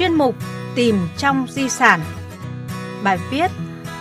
[0.00, 0.34] chuyên mục
[0.74, 2.00] Tìm trong di sản.
[3.02, 3.50] Bài viết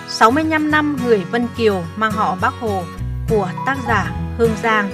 [0.08, 2.84] 65 năm người Vân Kiều mang họ Bác Hồ
[3.30, 4.92] của tác giả Hương Giang.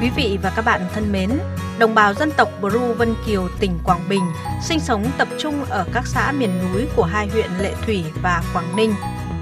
[0.00, 1.30] Quý vị và các bạn thân mến,
[1.78, 4.24] đồng bào dân tộc Bru Vân Kiều tỉnh Quảng Bình
[4.62, 8.42] sinh sống tập trung ở các xã miền núi của hai huyện Lệ Thủy và
[8.54, 8.94] Quảng Ninh.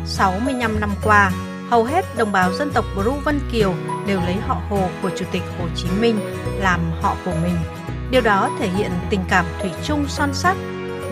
[0.07, 1.33] 65 năm qua,
[1.73, 3.75] hầu hết đồng bào dân tộc Bru Vân Kiều
[4.07, 6.21] đều lấy họ Hồ của Chủ tịch Hồ Chí Minh
[6.59, 7.57] làm họ của mình.
[8.11, 10.57] Điều đó thể hiện tình cảm thủy chung son sắt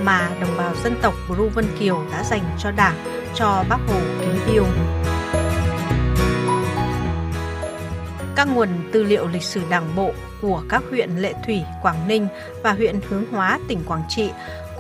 [0.03, 2.95] mà đồng bào dân tộc Bru Vân Kiều đã dành cho Đảng,
[3.35, 4.65] cho Bác Hồ kính yêu.
[8.37, 10.11] Các nguồn tư liệu lịch sử đảng bộ
[10.43, 12.29] của các huyện Lệ Thủy, Quảng Ninh
[12.63, 14.31] và huyện Hướng Hóa, tỉnh Quảng Trị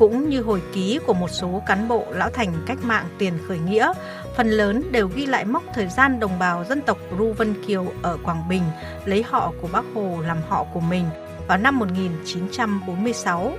[0.01, 3.59] cũng như hồi ký của một số cán bộ lão thành cách mạng tiền khởi
[3.59, 3.93] nghĩa,
[4.37, 7.87] phần lớn đều ghi lại mốc thời gian đồng bào dân tộc Ru Vân Kiều
[8.03, 8.63] ở Quảng Bình
[9.05, 11.05] lấy họ của Bác Hồ làm họ của mình
[11.49, 13.52] vào năm 1946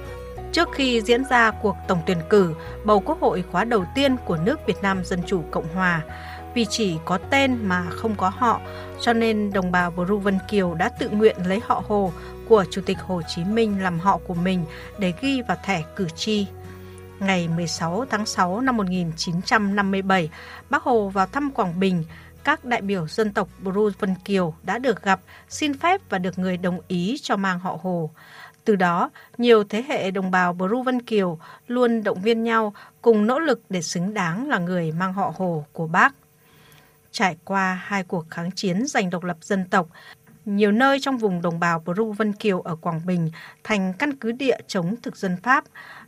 [0.52, 2.54] trước khi diễn ra cuộc tổng tuyển cử
[2.86, 6.02] bầu quốc hội khóa đầu tiên của nước Việt Nam Dân Chủ Cộng Hòa.
[6.54, 8.62] Vì chỉ có tên mà không có họ,
[9.00, 12.12] cho nên đồng bào Bru Vân Kiều đã tự nguyện lấy họ Hồ
[12.48, 14.66] của Chủ tịch Hồ Chí Minh làm họ của mình
[15.00, 16.48] để ghi vào thẻ cử tri.
[17.20, 20.30] Ngày 16 tháng 6 năm 1957,
[20.70, 22.04] Bác Hồ vào thăm Quảng Bình,
[22.44, 26.40] các đại biểu dân tộc Bru Vân Kiều đã được gặp, xin phép và được
[26.40, 28.10] người đồng ý cho mang họ Hồ.
[28.66, 33.28] Từ đó, nhiều thế hệ đồng bào Bru Vân Kiều luôn động viên nhau cùng
[33.28, 36.14] nỗ lực để xứng đáng là người mang họ Hồ của bác.
[37.12, 39.88] Trải qua hai cuộc kháng chiến giành độc lập dân tộc,
[40.46, 43.32] nhiều nơi trong vùng đồng bào Bru Vân Kiều ở Quảng Bình
[43.64, 45.64] thành căn cứ địa chống thực dân Pháp.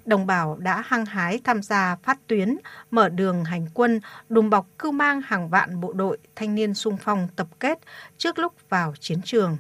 [0.06, 2.58] Đồng bào đã hăng hái tham gia phát tuyến,
[2.92, 6.98] mở đường hành quân, đùm bọc cưu mang hàng vạn bộ đội thanh niên sung
[7.02, 7.80] phong tập kết
[8.18, 9.58] trước lúc vào chiến trường.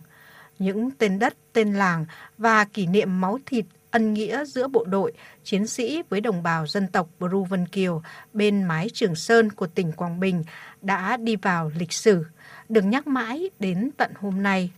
[0.60, 2.06] Những tên đất, tên làng
[2.38, 5.12] và kỷ niệm máu thịt ân nghĩa giữa bộ đội,
[5.44, 8.02] chiến sĩ với đồng bào dân tộc Bru Vân Kiều
[8.34, 10.44] bên mái Trường Sơn của tỉnh Quảng Bình
[10.82, 12.26] đã đi vào lịch sử,
[12.70, 14.72] được nhắc mãi đến tận hôm nay.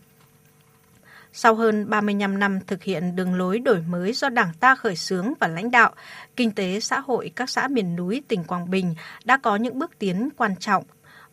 [1.32, 5.32] Sau hơn 35 năm thực hiện đường lối đổi mới do Đảng ta khởi xướng
[5.40, 5.94] và lãnh đạo,
[6.36, 9.98] kinh tế xã hội các xã miền núi tỉnh Quảng Bình đã có những bước
[9.98, 10.84] tiến quan trọng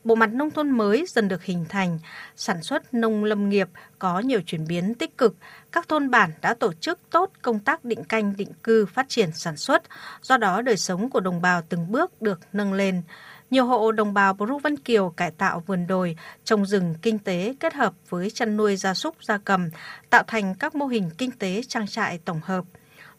[0.04, 2.00] bộ mặt nông thôn mới dần được hình thành,
[2.36, 3.70] sản xuất nông lâm nghiệp
[4.00, 5.36] có nhiều chuyển biến tích cực,
[5.72, 9.32] các thôn bản đã tổ chức tốt công tác định canh định cư phát triển
[9.32, 9.84] sản xuất,
[10.22, 13.02] do đó đời sống của đồng bào từng bước được nâng lên.
[13.50, 17.56] Nhiều hộ đồng bào Bru Vân Kiều cải tạo vườn đồi, trồng rừng kinh tế
[17.60, 19.70] kết hợp với chăn nuôi gia súc gia cầm,
[20.10, 22.64] tạo thành các mô hình kinh tế trang trại tổng hợp.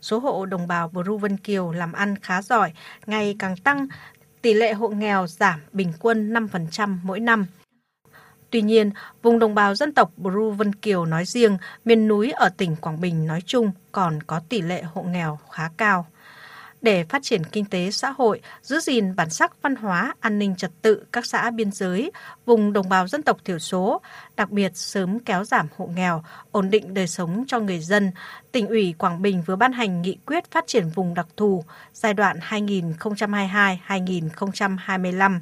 [0.00, 2.72] Số hộ đồng bào Bru Vân Kiều làm ăn khá giỏi,
[3.06, 3.86] ngày càng tăng,
[4.44, 7.46] tỷ lệ hộ nghèo giảm bình quân 5% mỗi năm.
[8.50, 8.90] Tuy nhiên,
[9.22, 13.00] vùng đồng bào dân tộc Bru Vân Kiều nói riêng, miền núi ở tỉnh Quảng
[13.00, 16.06] Bình nói chung còn có tỷ lệ hộ nghèo khá cao
[16.84, 20.56] để phát triển kinh tế xã hội, giữ gìn bản sắc văn hóa, an ninh
[20.56, 22.10] trật tự các xã biên giới,
[22.46, 24.00] vùng đồng bào dân tộc thiểu số,
[24.36, 28.10] đặc biệt sớm kéo giảm hộ nghèo, ổn định đời sống cho người dân,
[28.52, 32.14] tỉnh ủy Quảng Bình vừa ban hành nghị quyết phát triển vùng đặc thù giai
[32.14, 35.38] đoạn 2022-2025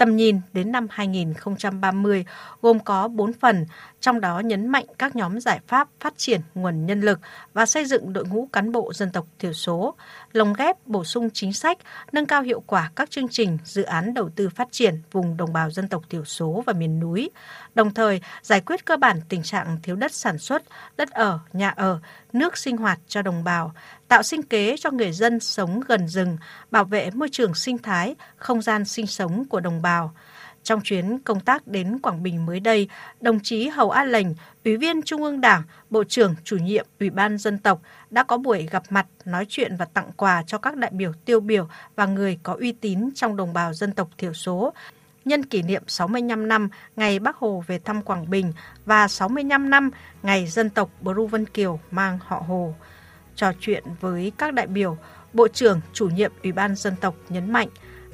[0.00, 2.24] tầm nhìn đến năm 2030
[2.62, 3.66] gồm có 4 phần,
[4.00, 7.20] trong đó nhấn mạnh các nhóm giải pháp phát triển nguồn nhân lực
[7.52, 9.94] và xây dựng đội ngũ cán bộ dân tộc thiểu số,
[10.32, 11.78] lồng ghép bổ sung chính sách,
[12.12, 15.52] nâng cao hiệu quả các chương trình, dự án đầu tư phát triển vùng đồng
[15.52, 17.30] bào dân tộc thiểu số và miền núi,
[17.74, 20.62] đồng thời giải quyết cơ bản tình trạng thiếu đất sản xuất,
[20.96, 22.00] đất ở, nhà ở,
[22.32, 23.72] nước sinh hoạt cho đồng bào,
[24.08, 26.36] tạo sinh kế cho người dân sống gần rừng,
[26.70, 30.14] bảo vệ môi trường sinh thái, không gian sinh sống của đồng bào.
[30.62, 32.88] Trong chuyến công tác đến Quảng Bình mới đây,
[33.20, 34.26] đồng chí Hầu A Lệnh,
[34.64, 38.38] Ủy viên Trung ương Đảng, Bộ trưởng chủ nhiệm Ủy ban Dân tộc đã có
[38.38, 42.06] buổi gặp mặt, nói chuyện và tặng quà cho các đại biểu tiêu biểu và
[42.06, 44.72] người có uy tín trong đồng bào dân tộc thiểu số
[45.24, 48.52] nhân kỷ niệm 65 năm ngày Bác Hồ về thăm Quảng Bình
[48.86, 49.90] và 65 năm
[50.22, 52.74] ngày dân tộc Bru Vân Kiều mang họ Hồ.
[53.34, 54.96] Trò chuyện với các đại biểu,
[55.32, 57.68] Bộ trưởng chủ nhiệm Ủy ban dân tộc nhấn mạnh,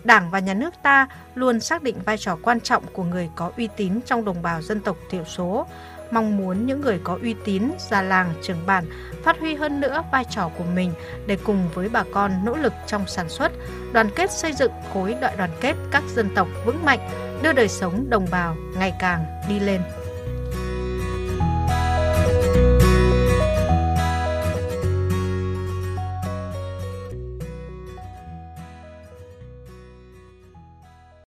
[0.06, 3.52] Đảng và Nhà nước ta luôn xác định vai trò quan trọng của người có
[3.56, 5.66] uy tín trong đồng bào dân tộc thiểu số,
[6.10, 8.84] mong muốn những người có uy tín, già làng, trưởng bản
[9.24, 10.92] phát huy hơn nữa vai trò của mình
[11.26, 13.52] để cùng với bà con nỗ lực trong sản xuất,
[13.92, 17.08] đoàn kết xây dựng khối đại đoàn kết các dân tộc vững mạnh,
[17.42, 19.80] đưa đời sống đồng bào ngày càng đi lên.